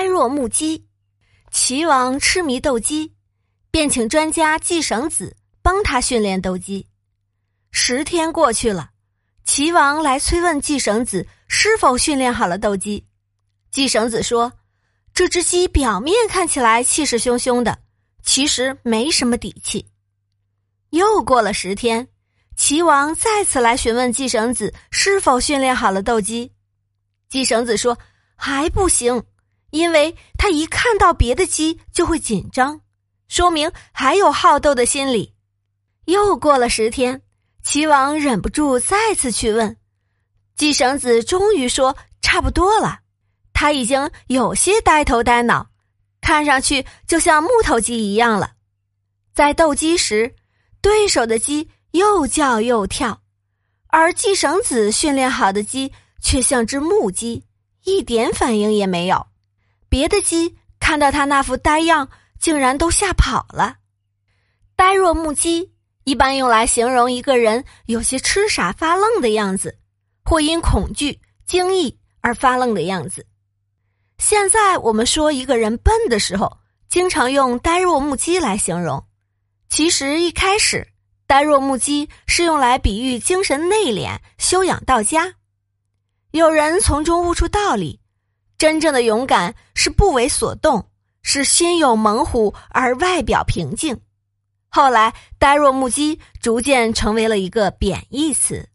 [0.00, 0.86] 呆若木鸡。
[1.50, 3.12] 齐王痴迷斗鸡，
[3.70, 6.86] 便请专家季绳子帮他训练斗鸡。
[7.70, 8.92] 十天过去了，
[9.44, 13.04] 齐王来催问季绳子是否训练好了斗鸡。
[13.70, 14.50] 季绳子说
[15.12, 17.78] ：“这只鸡表面看起来气势汹汹的，
[18.22, 19.86] 其实没什么底气。”
[20.88, 22.08] 又过了十天，
[22.56, 26.50] 齐王再次来询问季绳子是否训练好了斗鸡。
[27.28, 27.98] 季绳子说
[28.34, 29.22] ：“还不行，
[29.70, 32.80] 因为他一看到别的鸡就会紧张，
[33.28, 35.34] 说明还有好斗的心理。”
[36.06, 37.22] 又过了十天，
[37.62, 39.76] 齐王忍不住再次去问，
[40.56, 43.00] 季绳子终于说：“差不多了。”
[43.52, 45.68] 他已经有些呆头呆脑，
[46.20, 48.52] 看上去就像木头鸡一样了。
[49.34, 50.34] 在斗鸡时，
[50.80, 53.20] 对手的鸡又叫又跳，
[53.88, 57.44] 而季绳子训练好的鸡却像只木鸡，
[57.84, 59.26] 一点反应也没有。
[59.90, 62.08] 别的鸡看到他那副呆样，
[62.38, 63.76] 竟然都吓跑了。
[64.76, 65.72] 呆若木鸡
[66.04, 69.78] 一般用来形容一个人有些痴傻发愣的样子，
[70.24, 73.26] 或因恐惧、惊异而发愣的样子。
[74.16, 79.04] 现在我们说一个人笨的时候，经常用“呆若木鸡”来形容。
[79.68, 80.88] 其实一开始
[81.26, 85.34] ，“呆若木鸡”是用来比喻精神内敛、修养到家。
[86.30, 87.99] 有人从中悟出道理：
[88.60, 90.90] 真正的勇敢是不为所动，
[91.22, 93.98] 是心有猛虎而外表平静。
[94.68, 98.68] 后来，“呆若木鸡”逐渐成为了一个贬义词。